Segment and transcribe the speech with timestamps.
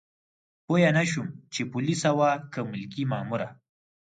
[0.65, 3.47] پوه نه شوم چې پولیسه وه که ملکي ماموره.